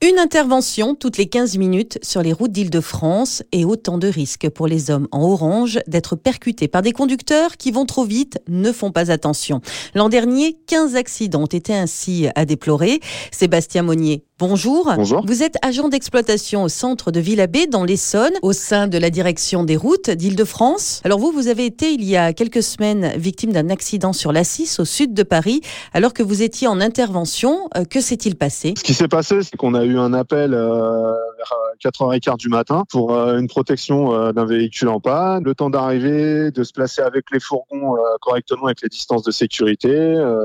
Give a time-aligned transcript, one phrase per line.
[0.00, 4.68] Une intervention toutes les 15 minutes sur les routes d'Île-de-France et autant de risques pour
[4.68, 8.92] les hommes en orange d'être percutés par des conducteurs qui vont trop vite, ne font
[8.92, 9.60] pas attention.
[9.96, 13.00] L'an dernier, 15 accidents ont été ainsi à déplorer.
[13.32, 14.92] Sébastien Monnier, bonjour.
[14.96, 15.24] Bonjour.
[15.26, 19.64] Vous êtes agent d'exploitation au centre de Villabé dans l'Essonne, au sein de la direction
[19.64, 21.00] des routes d'Île-de-France.
[21.04, 24.44] Alors vous, vous avez été il y a quelques semaines victime d'un accident sur la
[24.44, 25.60] 6 au sud de Paris,
[25.92, 27.68] alors que vous étiez en intervention.
[27.76, 28.74] Euh, Que s'est-il passé?
[28.76, 31.12] Ce qui s'est passé, c'est qu'on a eu un appel euh,
[31.82, 35.44] vers 4h15 du matin pour euh, une protection euh, d'un véhicule en panne.
[35.44, 39.30] Le temps d'arriver, de se placer avec les fourgons euh, correctement avec les distances de
[39.30, 39.88] sécurité.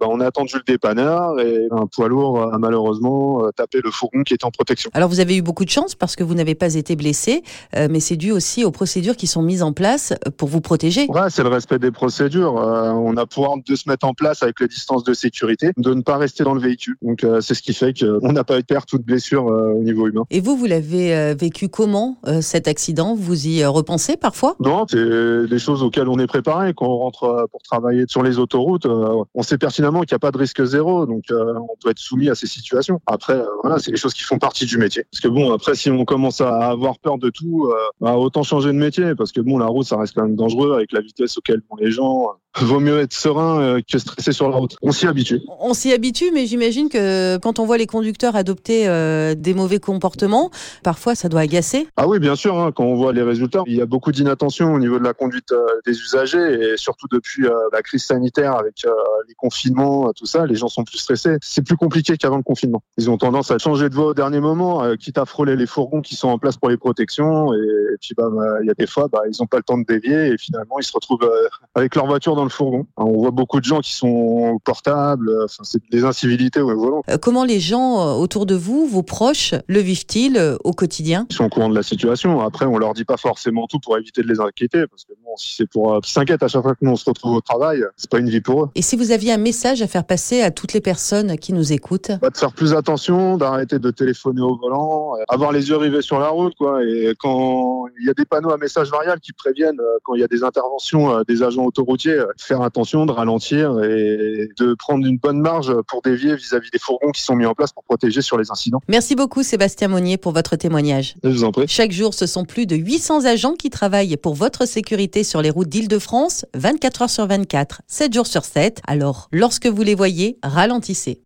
[0.00, 4.22] Bah, on a attendu le dépanneur et un poids lourd a malheureusement tapé le fourgon
[4.22, 4.90] qui était en protection.
[4.94, 7.42] Alors vous avez eu beaucoup de chance parce que vous n'avez pas été blessé,
[7.74, 11.06] mais c'est dû aussi aux procédures qui sont mises en place pour vous protéger.
[11.08, 12.54] Ouais, c'est le respect des procédures.
[12.54, 16.02] On a pouvoir de se mettre en place avec les distances de sécurité, de ne
[16.02, 16.96] pas rester dans le véhicule.
[17.02, 19.82] Donc c'est ce qui fait qu'on n'a pas eu de perte ou de blessure au
[19.82, 20.24] niveau humain.
[20.30, 23.14] Et vous, vous l'avez euh, vécu comment euh, cet accident?
[23.14, 24.56] Vous y euh, repensez parfois?
[24.60, 26.72] Non, c'est des choses auxquelles on est préparé.
[26.74, 30.30] Quand on rentre pour travailler sur les autoroutes, on sait pertinemment qu'il n'y a pas
[30.30, 33.00] de risque zéro, donc on peut être soumis à ces situations.
[33.06, 35.04] Après, voilà, c'est des choses qui font partie du métier.
[35.10, 37.70] Parce que bon, après, si on commence à avoir peur de tout,
[38.00, 40.74] bah, autant changer de métier, parce que bon, la route, ça reste quand même dangereux
[40.74, 42.30] avec la vitesse auquel vont les gens.
[42.60, 44.76] Vaut mieux être serein euh, que stressé sur la route.
[44.80, 45.42] On s'y habitue.
[45.60, 49.78] On s'y habitue, mais j'imagine que quand on voit les conducteurs adopter euh, des mauvais
[49.78, 50.50] comportements,
[50.82, 51.86] parfois ça doit agacer.
[51.96, 54.72] Ah oui, bien sûr, hein, quand on voit les résultats, il y a beaucoup d'inattention
[54.72, 58.56] au niveau de la conduite euh, des usagers et surtout depuis euh, la crise sanitaire
[58.56, 58.86] avec
[59.28, 61.36] les confinements, tout ça, les gens sont plus stressés.
[61.42, 62.82] C'est plus compliqué qu'avant le confinement.
[62.96, 66.00] Ils ont tendance à changer de voie au dernier moment, quitte à frôler les fourgons
[66.00, 68.74] qui sont en place pour les protections et, et puis bah, bah, il y a
[68.74, 71.28] des fois, bah, ils n'ont pas le temps de dévier et finalement ils se retrouvent
[71.74, 72.86] avec leur voiture dans le fourgon.
[72.96, 76.74] Alors, on voit beaucoup de gens qui sont portables, euh, enfin, c'est des incivilités au
[76.76, 77.02] volant.
[77.08, 81.26] Euh, comment les gens euh, autour de vous, vos proches, le vivent-ils au quotidien?
[81.30, 82.40] Ils sont au courant de la situation.
[82.40, 85.25] Après, on leur dit pas forcément tout pour éviter de les inquiéter, parce que bon,
[85.36, 87.40] si c'est pour euh, qu'ils s'inquiètent à chaque fois que nous on se retrouve au
[87.40, 88.68] travail, c'est pas une vie pour eux.
[88.74, 91.72] Et si vous aviez un message à faire passer à toutes les personnes qui nous
[91.72, 92.10] écoutent?
[92.20, 96.02] Bah, de faire plus attention, d'arrêter de téléphoner au volant, euh, avoir les yeux rivés
[96.02, 96.82] sur la route, quoi.
[96.84, 100.20] Et quand il y a des panneaux à message variable qui préviennent euh, quand il
[100.20, 105.18] y a des interventions des agents autoroutiers, faire attention, de ralentir et de prendre une
[105.18, 108.38] bonne marge pour dévier vis-à-vis des fourgons qui sont mis en place pour protéger sur
[108.38, 108.80] les incidents.
[108.88, 111.16] Merci beaucoup Sébastien Monnier pour votre témoignage.
[111.22, 111.66] Je vous en prie.
[111.68, 115.50] Chaque jour, ce sont plus de 800 agents qui travaillent pour votre sécurité sur les
[115.50, 118.80] routes d'Île-de-France, 24 heures sur 24, 7 jours sur 7.
[118.86, 121.22] Alors, lorsque vous les voyez, ralentissez.